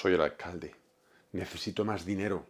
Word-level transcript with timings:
soy 0.00 0.14
el 0.14 0.22
alcalde. 0.22 0.74
Necesito 1.32 1.84
más 1.84 2.06
dinero. 2.06 2.46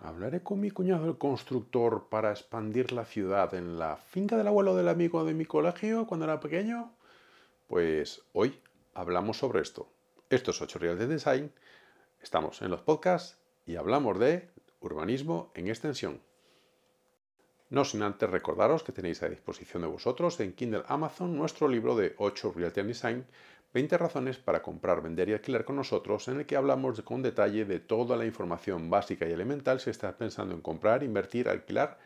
Hablaré 0.00 0.44
con 0.44 0.60
mi 0.60 0.70
cuñado 0.70 1.08
el 1.08 1.18
constructor 1.18 2.06
para 2.08 2.30
expandir 2.30 2.92
la 2.92 3.04
ciudad 3.04 3.52
en 3.54 3.80
la 3.80 3.96
finca 3.96 4.36
del 4.36 4.46
abuelo 4.46 4.76
del 4.76 4.88
amigo 4.88 5.24
de 5.24 5.34
mi 5.34 5.44
colegio 5.44 6.06
cuando 6.06 6.26
era 6.26 6.38
pequeño. 6.38 6.92
Pues 7.66 8.22
hoy 8.32 8.60
hablamos 8.94 9.38
sobre 9.38 9.60
esto. 9.60 9.88
Esto 10.30 10.52
es 10.52 10.62
8 10.62 10.78
Real 10.78 10.98
de 10.98 11.08
Design. 11.08 11.52
Estamos 12.22 12.62
en 12.62 12.70
los 12.70 12.82
podcasts 12.82 13.38
y 13.66 13.74
hablamos 13.74 14.16
de 14.20 14.48
urbanismo 14.78 15.50
en 15.56 15.66
extensión. 15.66 16.20
No 17.70 17.84
sin 17.84 18.04
antes 18.04 18.30
recordaros 18.30 18.84
que 18.84 18.92
tenéis 18.92 19.20
a 19.24 19.28
disposición 19.28 19.82
de 19.82 19.88
vosotros 19.88 20.38
en 20.38 20.52
Kindle 20.52 20.84
Amazon 20.86 21.36
nuestro 21.36 21.66
libro 21.66 21.96
de 21.96 22.14
8 22.18 22.52
Realty 22.54 22.82
Design 22.82 23.26
20 23.74 23.98
razones 23.98 24.38
para 24.38 24.62
comprar, 24.62 25.02
vender 25.02 25.28
y 25.28 25.34
alquilar 25.34 25.64
con 25.64 25.76
nosotros, 25.76 26.26
en 26.28 26.38
el 26.38 26.46
que 26.46 26.56
hablamos 26.56 27.02
con 27.02 27.22
detalle 27.22 27.64
de 27.64 27.80
toda 27.80 28.16
la 28.16 28.24
información 28.24 28.88
básica 28.88 29.28
y 29.28 29.32
elemental 29.32 29.80
si 29.80 29.90
estás 29.90 30.14
pensando 30.14 30.54
en 30.54 30.62
comprar, 30.62 31.02
invertir, 31.02 31.48
alquilar 31.48 31.98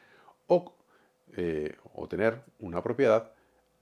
o, 0.48 0.74
eh, 1.36 1.76
o 1.94 2.08
tener 2.08 2.42
una 2.58 2.82
propiedad 2.82 3.32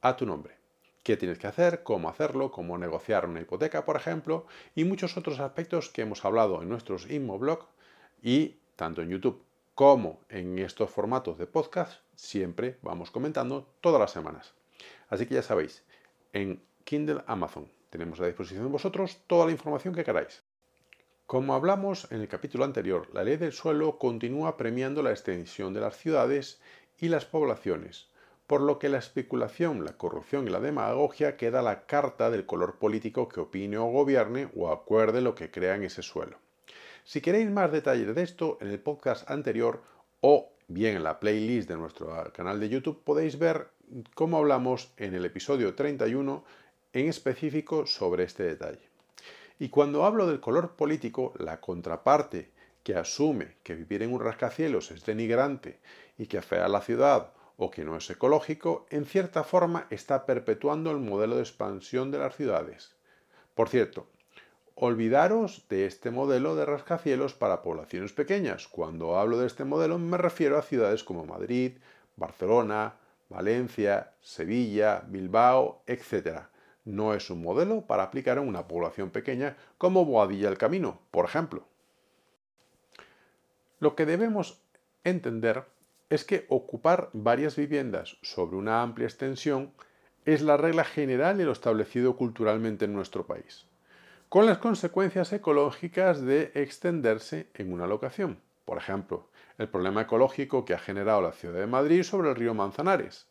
a 0.03 0.17
tu 0.17 0.27
nombre. 0.27 0.55
¿Qué 1.03 1.17
tienes 1.17 1.39
que 1.39 1.47
hacer? 1.47 1.83
¿Cómo 1.83 2.11
hacerlo? 2.11 2.51
¿Cómo 2.51 2.77
negociar 2.77 3.27
una 3.27 3.41
hipoteca, 3.41 3.87
por 3.87 3.97
ejemplo? 3.97 4.47
Y 4.75 4.85
muchos 4.85 5.17
otros 5.17 5.41
aspectos 5.41 5.89
que 5.89 6.03
hemos 6.03 6.25
hablado 6.27 6.63
en 6.63 6.69
nuestros 6.69 7.07
blog 7.09 7.67
y 8.23 8.57
tanto 8.77 9.01
en 9.01 9.09
YouTube 9.09 9.43
como 9.75 10.21
en 10.29 10.59
estos 10.59 10.91
formatos 10.91 11.39
de 11.39 11.47
podcast, 11.47 12.03
siempre 12.15 12.77
vamos 12.83 13.11
comentando 13.11 13.73
todas 13.81 13.99
las 13.99 14.11
semanas. 14.11 14.53
Así 15.09 15.25
que 15.25 15.37
ya 15.37 15.43
sabéis, 15.43 15.83
en 16.35 16.63
Kindle 16.85 17.23
Amazon 17.27 17.69
tenemos 17.91 18.21
a 18.21 18.27
disposición 18.27 18.65
de 18.65 18.71
vosotros 18.71 19.19
toda 19.27 19.47
la 19.47 19.53
información 19.53 19.95
que 19.95 20.05
queráis. 20.05 20.43
Como 21.27 21.55
hablamos 21.55 22.11
en 22.11 22.21
el 22.21 22.29
capítulo 22.29 22.65
anterior, 22.65 23.09
la 23.13 23.23
ley 23.23 23.37
del 23.37 23.53
suelo 23.53 23.99
continúa 23.99 24.57
premiando 24.57 25.03
la 25.03 25.11
extensión 25.11 25.75
de 25.75 25.81
las 25.81 25.97
ciudades 25.97 26.61
y 26.99 27.09
las 27.09 27.25
poblaciones, 27.25 28.09
por 28.47 28.61
lo 28.61 28.79
que 28.79 28.89
la 28.89 28.99
especulación, 28.99 29.85
la 29.85 29.97
corrupción 29.97 30.47
y 30.47 30.51
la 30.51 30.59
demagogia 30.59 31.37
queda 31.37 31.63
la 31.63 31.87
carta 31.87 32.31
del 32.31 32.47
color 32.47 32.79
político 32.79 33.29
que 33.29 33.41
opine 33.41 33.79
o 33.79 33.87
gobierne 33.87 34.51
o 34.57 34.71
acuerde 34.71 35.21
lo 35.21 35.35
que 35.35 35.51
crea 35.51 35.77
en 35.77 35.85
ese 35.85 36.03
suelo. 36.03 36.39
Si 37.05 37.21
queréis 37.21 37.51
más 37.51 37.71
detalles 37.71 38.15
de 38.15 38.23
esto, 38.23 38.59
en 38.61 38.69
el 38.69 38.81
podcast 38.81 39.31
anterior 39.31 39.83
o 40.21 40.51
bien 40.67 40.97
en 40.97 41.05
la 41.05 41.19
playlist 41.19 41.69
de 41.69 41.77
nuestro 41.77 42.13
canal 42.33 42.61
de 42.61 42.69
YouTube 42.69 43.03
podéis 43.03 43.39
ver 43.39 43.69
cómo 44.15 44.39
hablamos 44.39 44.93
en 44.97 45.15
el 45.15 45.25
episodio 45.25 45.75
31 45.75 46.45
en 46.93 47.09
específico 47.09 47.87
sobre 47.87 48.25
este 48.25 48.45
detalle. 48.45 48.89
Y 49.59 49.69
cuando 49.69 50.05
hablo 50.05 50.27
del 50.27 50.41
color 50.41 50.77
político, 50.77 51.33
la 51.39 51.61
contraparte 51.61 52.51
que 52.83 52.95
asume 52.95 53.57
que 53.63 53.75
vivir 53.75 54.03
en 54.03 54.13
un 54.13 54.21
rascacielos 54.21 54.91
es 54.91 55.05
denigrante 55.05 55.79
y 56.17 56.27
que 56.27 56.39
afea 56.39 56.65
a 56.65 56.69
la 56.69 56.81
ciudad 56.81 57.33
o 57.57 57.71
que 57.71 57.85
no 57.85 57.97
es 57.97 58.09
ecológico, 58.09 58.87
en 58.91 59.05
cierta 59.05 59.45
forma 59.45 59.87
está 59.91 60.25
perpetuando 60.25 60.91
el 60.91 60.99
modelo 60.99 61.37
de 61.37 61.43
expansión 61.43 62.11
de 62.11 62.19
las 62.19 62.35
ciudades. 62.35 62.95
Por 63.55 63.69
cierto, 63.69 64.07
Olvidaros 64.83 65.67
de 65.69 65.85
este 65.85 66.11
modelo 66.11 66.57
de 66.57 66.65
rascacielos 66.65 67.35
para 67.35 67.61
poblaciones 67.61 68.15
pequeñas. 68.15 68.67
Cuando 68.67 69.19
hablo 69.19 69.37
de 69.37 69.47
este 69.47 69.65
modelo 69.65 69.99
me 69.99 70.17
refiero 70.17 70.57
a 70.57 70.63
ciudades 70.63 71.05
como 71.05 71.27
Madrid, 71.27 71.73
Barcelona, 72.17 72.95
Valencia, 73.29 74.13
Sevilla, 74.23 75.05
Bilbao, 75.07 75.83
etc. 75.87 76.45
No 76.85 77.15
es 77.15 77.31
un 77.31 77.43
modelo 77.43 77.83
para 77.87 78.05
aplicar 78.05 78.39
en 78.39 78.49
una 78.49 78.67
población 78.67 79.11
pequeña 79.11 79.57
como 79.79 80.05
Boadilla 80.05 80.49
el 80.49 80.59
Camino, 80.59 81.01
por 81.11 81.25
ejemplo. 81.25 81.65
Lo 83.79 83.95
que 83.95 84.07
debemos 84.07 84.61
entender 85.05 85.65
es 86.09 86.25
que 86.25 86.47
ocupar 86.49 87.11
varias 87.13 87.57
viviendas 87.57 88.17
sobre 88.23 88.57
una 88.57 88.83
amplia 88.83 89.07
extensión 89.07 89.73
es 90.25 90.43
la 90.43 90.57
regla 90.57 90.85
general 90.85 91.41
y 91.41 91.45
lo 91.45 91.53
establecido 91.53 92.17
culturalmente 92.17 92.85
en 92.85 92.93
nuestro 92.93 93.27
país 93.27 93.67
con 94.31 94.47
las 94.47 94.59
consecuencias 94.59 95.33
ecológicas 95.33 96.23
de 96.23 96.53
extenderse 96.55 97.49
en 97.53 97.73
una 97.73 97.89
locación. 97.89 98.41
Por 98.65 98.79
ejemplo, 98.79 99.29
el 99.59 99.69
problema 99.69 100.03
ecológico 100.03 100.65
que 100.65 100.73
ha 100.73 100.79
generado 100.79 101.21
la 101.21 101.33
ciudad 101.33 101.59
de 101.59 101.67
Madrid 101.67 102.05
sobre 102.05 102.31
el 102.31 102.37
río 102.37 102.55
Manzanares. 102.55 103.27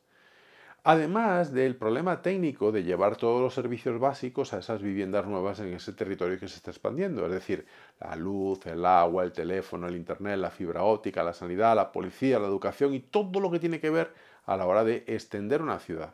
Además 0.85 1.51
del 1.51 1.75
problema 1.75 2.21
técnico 2.21 2.71
de 2.71 2.83
llevar 2.83 3.17
todos 3.17 3.41
los 3.41 3.53
servicios 3.53 3.99
básicos 3.99 4.53
a 4.53 4.59
esas 4.59 4.81
viviendas 4.81 5.25
nuevas 5.27 5.59
en 5.59 5.73
ese 5.73 5.91
territorio 5.91 6.39
que 6.39 6.47
se 6.47 6.55
está 6.55 6.71
expandiendo, 6.71 7.25
es 7.25 7.31
decir, 7.33 7.65
la 7.99 8.15
luz, 8.15 8.65
el 8.65 8.85
agua, 8.85 9.25
el 9.25 9.33
teléfono, 9.33 9.87
el 9.87 9.97
internet, 9.97 10.37
la 10.37 10.51
fibra 10.51 10.83
óptica, 10.83 11.21
la 11.21 11.33
sanidad, 11.33 11.75
la 11.75 11.91
policía, 11.91 12.39
la 12.39 12.47
educación 12.47 12.93
y 12.93 13.01
todo 13.01 13.41
lo 13.41 13.51
que 13.51 13.59
tiene 13.59 13.81
que 13.81 13.89
ver 13.89 14.13
a 14.45 14.55
la 14.55 14.65
hora 14.65 14.85
de 14.85 15.03
extender 15.05 15.61
una 15.61 15.79
ciudad. 15.79 16.13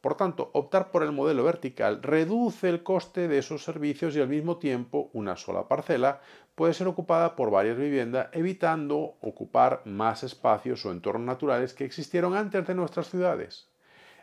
Por 0.00 0.16
tanto, 0.16 0.50
optar 0.54 0.90
por 0.90 1.02
el 1.02 1.12
modelo 1.12 1.44
vertical 1.44 2.02
reduce 2.02 2.70
el 2.70 2.82
coste 2.82 3.28
de 3.28 3.36
esos 3.36 3.64
servicios 3.64 4.16
y 4.16 4.20
al 4.20 4.28
mismo 4.28 4.56
tiempo 4.56 5.10
una 5.12 5.36
sola 5.36 5.68
parcela 5.68 6.22
puede 6.54 6.72
ser 6.72 6.88
ocupada 6.88 7.36
por 7.36 7.50
varias 7.50 7.76
viviendas, 7.76 8.28
evitando 8.32 9.18
ocupar 9.20 9.82
más 9.84 10.22
espacios 10.22 10.86
o 10.86 10.90
entornos 10.90 11.26
naturales 11.26 11.74
que 11.74 11.84
existieron 11.84 12.34
antes 12.34 12.66
de 12.66 12.74
nuestras 12.74 13.10
ciudades. 13.10 13.68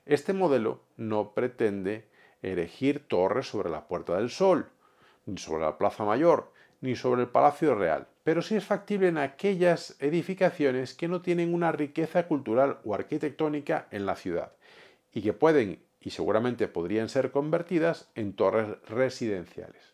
Este 0.07 0.31
modelo 0.31 0.79
no 0.95 1.34
pretende 1.34 2.07
erigir 2.41 3.06
torres 3.09 3.50
sobre 3.50 3.69
la 3.69 3.90
Puerta 3.90 4.16
del 4.16 4.29
Sol, 4.29 4.69
ni 5.25 5.38
sobre 5.38 5.66
la 5.66 5.78
Plaza 5.78 6.06
Mayor, 6.06 6.53
ni 6.79 6.95
sobre 6.95 7.23
el 7.23 7.28
Palacio 7.28 7.75
Real, 7.75 8.07
pero 8.23 8.41
sí 8.41 8.56
es 8.56 8.63
factible 8.63 9.09
en 9.09 9.18
aquellas 9.18 9.97
edificaciones 10.00 10.94
que 10.94 11.09
no 11.09 11.22
tienen 11.22 11.53
una 11.53 11.73
riqueza 11.73 12.25
cultural 12.25 12.79
o 12.85 12.95
arquitectónica 12.95 13.90
en 13.91 14.06
la 14.06 14.16
ciudad 14.16 14.53
y 15.12 15.22
que 15.22 15.34
pueden 15.34 15.84
y 16.00 16.12
seguramente 16.12 16.69
podrían 16.69 17.09
ser 17.09 17.31
convertidas 17.31 18.09
en 18.16 18.31
torres 18.31 18.81
residenciales. 18.88 19.94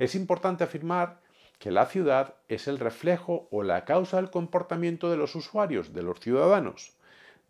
Es 0.00 0.16
importante 0.16 0.64
afirmar 0.64 1.20
que 1.60 1.70
la 1.70 1.86
ciudad 1.86 2.34
es 2.48 2.66
el 2.66 2.80
reflejo 2.80 3.46
o 3.52 3.62
la 3.62 3.84
causa 3.84 4.16
del 4.16 4.32
comportamiento 4.32 5.12
de 5.12 5.16
los 5.16 5.36
usuarios, 5.36 5.94
de 5.94 6.02
los 6.02 6.18
ciudadanos, 6.18 6.96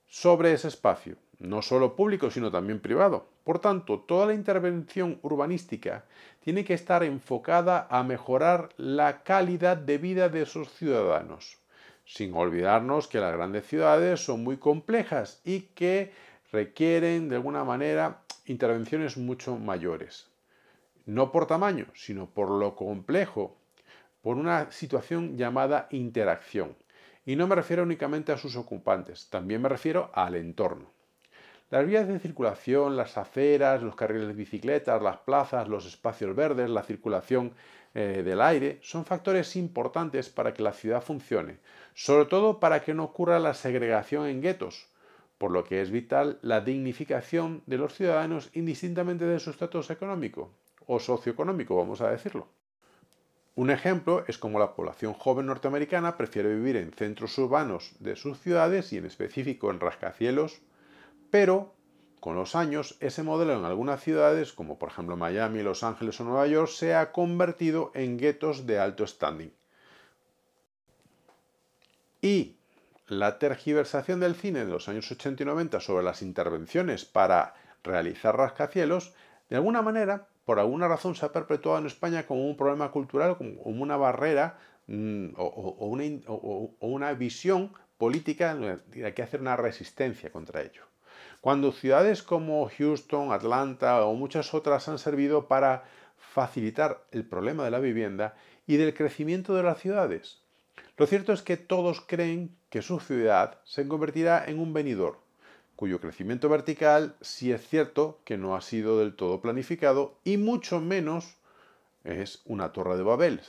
sobre 0.07 0.53
ese 0.53 0.69
espacio, 0.69 1.17
no 1.49 1.63
solo 1.63 1.95
público, 1.95 2.31
sino 2.31 2.51
también 2.51 2.81
privado. 2.81 3.27
Por 3.45 3.59
tanto, 3.59 4.01
toda 4.01 4.27
la 4.27 4.35
intervención 4.35 5.19
urbanística 5.23 6.05
tiene 6.41 6.65
que 6.65 6.75
estar 6.75 7.03
enfocada 7.05 7.87
a 7.91 8.03
mejorar 8.03 8.71
la 8.77 9.23
calidad 9.23 9.77
de 9.77 9.99
vida 9.99 10.29
de 10.29 10.43
esos 10.43 10.73
ciudadanos, 10.73 11.59
sin 12.05 12.35
olvidarnos 12.35 13.07
que 13.07 13.21
las 13.21 13.35
grandes 13.35 13.67
ciudades 13.67 14.25
son 14.25 14.43
muy 14.43 14.57
complejas 14.57 15.41
y 15.45 15.61
que 15.75 16.13
requieren 16.53 17.29
de 17.29 17.37
alguna 17.37 17.65
manera 17.65 18.23
intervenciones 18.47 19.17
mucho 19.17 19.57
mayores. 19.57 20.29
No 21.07 21.33
por 21.33 21.47
tamaño, 21.47 21.87
sino 21.95 22.27
por 22.27 22.51
lo 22.51 22.77
complejo, 22.77 23.57
por 24.23 24.37
una 24.37 24.71
situación 24.71 25.37
llamada 25.37 25.87
interacción. 25.91 26.77
Y 27.27 27.37
no 27.37 27.47
me 27.47 27.55
refiero 27.55 27.83
únicamente 27.83 28.33
a 28.33 28.39
sus 28.39 28.57
ocupantes, 28.57 29.29
también 29.29 29.61
me 29.61 29.69
refiero 29.69 30.11
al 30.15 30.35
entorno. 30.35 30.94
Las 31.75 31.87
vías 31.87 32.07
de 32.07 32.21
circulación, 32.21 32.97
las 32.97 33.19
aceras, 33.19 33.83
los 33.83 33.97
carriles 33.97 34.29
de 34.29 34.35
bicicletas, 34.35 35.03
las 35.03 35.17
plazas, 35.17 35.67
los 35.67 35.87
espacios 35.87 36.37
verdes, 36.37 36.71
la 36.71 36.85
circulación 36.85 37.53
eh, 37.95 38.23
del 38.25 38.41
aire, 38.43 38.79
son 38.81 39.05
factores 39.05 39.57
importantes 39.57 40.29
para 40.29 40.55
que 40.55 40.63
la 40.63 40.73
ciudad 40.73 41.03
funcione, 41.03 41.59
sobre 41.93 42.27
todo 42.27 42.61
para 42.61 42.85
que 42.85 42.95
no 42.95 43.03
ocurra 43.03 43.41
la 43.41 43.55
segregación 43.55 44.29
en 44.29 44.41
guetos, 44.41 44.87
por 45.37 45.51
lo 45.51 45.65
que 45.65 45.83
es 45.83 45.91
vital 45.91 46.39
la 46.43 46.61
dignificación 46.61 47.65
de 47.67 47.79
los 47.79 47.93
ciudadanos 47.93 48.51
indistintamente 48.53 49.25
de 49.25 49.41
su 49.41 49.51
estatus 49.51 49.91
económico 49.91 50.53
o 50.87 51.01
socioeconómico, 51.01 51.75
vamos 51.75 52.01
a 52.03 52.09
decirlo. 52.09 52.47
Un 53.57 53.71
ejemplo 53.71 54.23
es 54.29 54.39
como 54.39 54.61
la 54.61 54.77
población 54.77 55.13
joven 55.13 55.47
norteamericana 55.47 56.17
prefiere 56.17 56.55
vivir 56.55 56.77
en 56.77 56.93
centros 56.93 57.37
urbanos 57.37 57.97
de 57.99 58.15
sus 58.15 58.39
ciudades 58.39 58.93
y 58.93 58.99
en 58.99 59.07
específico 59.07 59.73
en 59.73 59.81
rascacielos, 59.81 60.61
pero 61.35 61.75
con 62.21 62.37
los 62.37 62.55
años 62.55 62.97
ese 63.01 63.25
modelo 63.25 63.59
en 63.59 63.65
algunas 63.65 64.01
ciudades, 64.01 64.53
como 64.53 64.79
por 64.79 64.91
ejemplo 64.91 65.17
Miami, 65.17 65.65
Los 65.65 65.83
Ángeles 65.83 66.21
o 66.21 66.25
Nueva 66.25 66.47
York, 66.47 66.69
se 66.69 66.95
ha 66.95 67.11
convertido 67.11 67.91
en 67.93 68.19
guetos 68.19 68.67
de 68.67 68.79
alto 68.79 69.05
standing. 69.05 69.53
Y 72.23 72.55
la 73.09 73.41
tergiversación 73.41 74.21
del 74.21 74.37
cine 74.37 74.65
de 74.65 74.71
los 74.71 74.89
años 74.89 75.11
80 75.11 75.43
y 75.43 75.47
90 75.47 75.81
sobre 75.81 76.05
las 76.05 76.23
intervenciones 76.23 77.05
para 77.05 77.55
realizar 77.83 78.37
rascacielos, 78.37 79.13
de 79.51 79.57
alguna 79.57 79.83
manera, 79.83 80.29
por 80.45 80.61
alguna 80.61 80.87
razón, 80.87 81.17
se 81.17 81.27
ha 81.27 81.33
perpetuado 81.33 81.81
en 81.81 81.87
España 81.87 82.27
como 82.29 82.47
un 82.49 82.57
problema 82.57 82.93
cultural, 82.93 83.37
como 83.37 83.61
una 83.61 83.97
barrera 83.97 84.57
mm, 84.87 85.31
o, 85.37 85.89
una, 86.79 87.13
visión 87.15 87.73
política 87.99 88.55
de 88.55 89.15
que 89.15 89.23
hacer 89.23 89.41
una 89.41 89.57
resistencia 89.57 90.31
contra 90.31 90.63
ello. 90.63 90.94
Cuando 91.45 91.73
ciudades 91.73 92.23
como 92.23 92.71
Houston, 92.71 93.31
Atlanta 93.31 94.03
o 94.07 94.15
muchas 94.15 94.55
otras 94.55 94.89
han 94.89 94.99
servido 94.99 95.47
para 95.47 95.85
facilitar 96.17 97.05
el 97.11 97.27
problema 97.27 97.67
de 97.67 97.71
la 97.71 97.81
vivienda 97.81 98.35
y 98.67 98.79
del 98.79 98.95
crecimiento 98.95 99.55
de 99.55 99.63
las 99.63 99.79
ciudades. 99.79 100.39
Lo 100.97 101.07
cierto 101.07 101.35
es 101.35 101.43
que 101.43 101.59
todos 101.59 102.01
creen 102.01 102.57
que 102.71 102.81
su 102.81 102.99
ciudad 102.99 103.59
se 103.65 103.87
convertirá 103.87 104.43
en 104.47 104.59
un 104.59 104.73
venidor, 104.73 105.19
cuyo 105.77 106.01
crecimiento 106.01 106.49
vertical 106.49 107.15
sí 107.21 107.53
es 107.53 107.69
cierto 107.69 108.21
que 108.25 108.39
no 108.39 108.57
ha 108.57 108.63
sido 108.63 108.99
del 108.99 109.15
todo 109.15 109.43
planificado 109.43 110.17
y 110.25 110.39
mucho 110.39 110.81
menos 110.81 111.37
es 112.05 112.41
una 112.47 112.73
torre 112.73 112.97
de 112.97 113.03
Babel. 113.03 113.43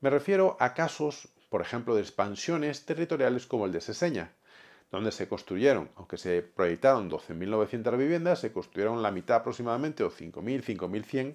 Me 0.00 0.10
refiero 0.10 0.56
a 0.58 0.74
casos, 0.74 1.28
por 1.50 1.60
ejemplo, 1.60 1.94
de 1.94 2.00
expansiones 2.00 2.84
territoriales 2.84 3.46
como 3.46 3.66
el 3.66 3.70
de 3.70 3.80
Seseña, 3.80 4.32
donde 4.92 5.10
se 5.10 5.26
construyeron, 5.26 5.88
aunque 5.96 6.18
se 6.18 6.42
proyectaron 6.42 7.10
12.900 7.10 7.96
viviendas, 7.96 8.40
se 8.40 8.52
construyeron 8.52 9.02
la 9.02 9.10
mitad 9.10 9.38
aproximadamente, 9.38 10.04
o 10.04 10.10
5.000, 10.10 10.62
5.100, 10.62 11.34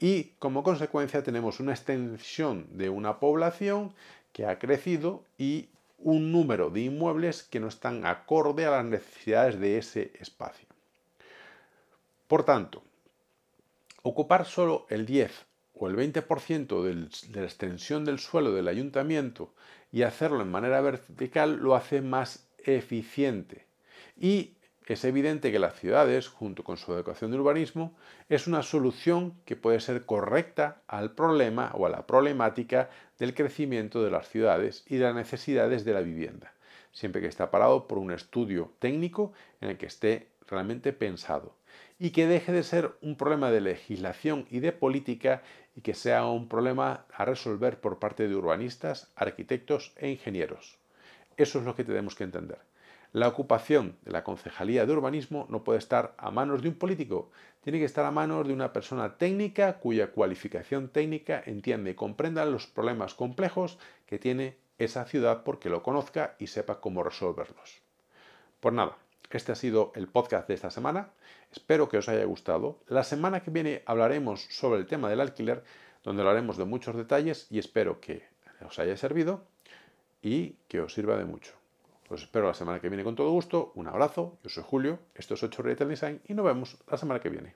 y 0.00 0.24
como 0.40 0.64
consecuencia 0.64 1.22
tenemos 1.22 1.60
una 1.60 1.72
extensión 1.72 2.66
de 2.76 2.90
una 2.90 3.20
población 3.20 3.94
que 4.32 4.44
ha 4.44 4.58
crecido 4.58 5.22
y 5.38 5.68
un 5.98 6.32
número 6.32 6.68
de 6.68 6.80
inmuebles 6.80 7.44
que 7.44 7.60
no 7.60 7.68
están 7.68 8.04
acorde 8.04 8.66
a 8.66 8.70
las 8.72 8.84
necesidades 8.84 9.58
de 9.60 9.78
ese 9.78 10.12
espacio. 10.20 10.66
Por 12.26 12.44
tanto, 12.44 12.82
ocupar 14.02 14.46
solo 14.46 14.84
el 14.90 15.06
10 15.06 15.46
o 15.78 15.88
el 15.88 15.96
20% 15.96 16.82
de 16.82 17.40
la 17.40 17.46
extensión 17.46 18.04
del 18.04 18.18
suelo 18.18 18.52
del 18.52 18.66
ayuntamiento 18.66 19.52
y 19.92 20.02
hacerlo 20.02 20.42
en 20.42 20.50
manera 20.50 20.80
vertical 20.80 21.56
lo 21.56 21.76
hace 21.76 22.02
más 22.02 22.45
eficiente 22.74 23.66
y 24.18 24.56
es 24.86 25.04
evidente 25.04 25.50
que 25.50 25.58
las 25.58 25.74
ciudades, 25.74 26.28
junto 26.28 26.62
con 26.62 26.76
su 26.76 26.94
educación 26.94 27.32
de 27.32 27.38
urbanismo, 27.38 27.96
es 28.28 28.46
una 28.46 28.62
solución 28.62 29.34
que 29.44 29.56
puede 29.56 29.80
ser 29.80 30.06
correcta 30.06 30.82
al 30.86 31.12
problema 31.12 31.72
o 31.74 31.86
a 31.86 31.90
la 31.90 32.06
problemática 32.06 32.88
del 33.18 33.34
crecimiento 33.34 34.04
de 34.04 34.12
las 34.12 34.28
ciudades 34.28 34.84
y 34.86 34.96
de 34.96 35.04
las 35.04 35.14
necesidades 35.16 35.84
de 35.84 35.92
la 35.92 36.02
vivienda, 36.02 36.52
siempre 36.92 37.20
que 37.20 37.26
esté 37.26 37.44
parado 37.48 37.88
por 37.88 37.98
un 37.98 38.12
estudio 38.12 38.74
técnico 38.78 39.32
en 39.60 39.70
el 39.70 39.76
que 39.76 39.86
esté 39.86 40.28
realmente 40.46 40.92
pensado 40.92 41.56
y 41.98 42.10
que 42.10 42.28
deje 42.28 42.52
de 42.52 42.62
ser 42.62 42.96
un 43.00 43.16
problema 43.16 43.50
de 43.50 43.62
legislación 43.62 44.46
y 44.50 44.60
de 44.60 44.70
política 44.70 45.42
y 45.74 45.80
que 45.80 45.94
sea 45.94 46.26
un 46.26 46.48
problema 46.48 47.06
a 47.12 47.24
resolver 47.24 47.80
por 47.80 47.98
parte 47.98 48.28
de 48.28 48.36
urbanistas, 48.36 49.10
arquitectos 49.16 49.92
e 49.96 50.10
ingenieros. 50.10 50.78
Eso 51.36 51.58
es 51.58 51.64
lo 51.64 51.74
que 51.74 51.84
tenemos 51.84 52.14
que 52.14 52.24
entender. 52.24 52.58
La 53.12 53.28
ocupación 53.28 53.96
de 54.02 54.12
la 54.12 54.24
Concejalía 54.24 54.84
de 54.84 54.92
Urbanismo 54.92 55.46
no 55.48 55.64
puede 55.64 55.78
estar 55.78 56.14
a 56.18 56.30
manos 56.30 56.62
de 56.62 56.68
un 56.68 56.74
político, 56.74 57.30
tiene 57.62 57.78
que 57.78 57.84
estar 57.84 58.04
a 58.04 58.10
manos 58.10 58.46
de 58.46 58.52
una 58.52 58.72
persona 58.72 59.16
técnica 59.16 59.78
cuya 59.78 60.10
cualificación 60.12 60.88
técnica 60.88 61.42
entiende 61.46 61.92
y 61.92 61.94
comprenda 61.94 62.44
los 62.44 62.66
problemas 62.66 63.14
complejos 63.14 63.78
que 64.06 64.18
tiene 64.18 64.56
esa 64.78 65.04
ciudad 65.04 65.44
porque 65.44 65.70
lo 65.70 65.82
conozca 65.82 66.36
y 66.38 66.48
sepa 66.48 66.80
cómo 66.80 67.02
resolverlos. 67.02 67.80
Pues 68.60 68.74
nada, 68.74 68.96
este 69.30 69.52
ha 69.52 69.56
sido 69.56 69.92
el 69.94 70.08
podcast 70.08 70.48
de 70.48 70.54
esta 70.54 70.70
semana. 70.70 71.10
Espero 71.52 71.88
que 71.88 71.98
os 71.98 72.08
haya 72.08 72.24
gustado. 72.24 72.78
La 72.88 73.04
semana 73.04 73.40
que 73.40 73.50
viene 73.50 73.82
hablaremos 73.86 74.46
sobre 74.50 74.80
el 74.80 74.86
tema 74.86 75.08
del 75.08 75.20
alquiler, 75.20 75.62
donde 76.02 76.22
hablaremos 76.22 76.56
de 76.56 76.64
muchos 76.64 76.96
detalles 76.96 77.46
y 77.50 77.58
espero 77.58 78.00
que 78.00 78.24
os 78.66 78.78
haya 78.78 78.96
servido 78.96 79.44
y 80.22 80.56
que 80.68 80.80
os 80.80 80.92
sirva 80.92 81.16
de 81.16 81.24
mucho. 81.24 81.52
Os 82.08 82.22
espero 82.22 82.46
la 82.46 82.54
semana 82.54 82.80
que 82.80 82.88
viene 82.88 83.04
con 83.04 83.16
todo 83.16 83.30
gusto. 83.30 83.72
Un 83.74 83.88
abrazo. 83.88 84.38
Yo 84.42 84.48
soy 84.48 84.64
Julio. 84.66 84.98
Esto 85.14 85.34
es 85.34 85.42
8 85.42 85.62
Retail 85.62 85.90
Design 85.90 86.20
y 86.26 86.34
nos 86.34 86.44
vemos 86.44 86.76
la 86.88 86.96
semana 86.96 87.20
que 87.20 87.30
viene. 87.30 87.54